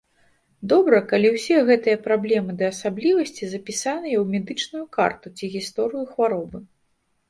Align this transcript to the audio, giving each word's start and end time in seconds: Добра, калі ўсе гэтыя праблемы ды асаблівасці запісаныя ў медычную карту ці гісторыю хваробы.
Добра, 0.71 1.01
калі 1.11 1.29
ўсе 1.35 1.59
гэтыя 1.69 1.97
праблемы 2.09 2.57
ды 2.63 2.67
асаблівасці 2.73 3.53
запісаныя 3.55 4.17
ў 4.25 4.27
медычную 4.35 4.85
карту 5.01 5.27
ці 5.39 5.55
гісторыю 5.61 6.13
хваробы. 6.13 6.69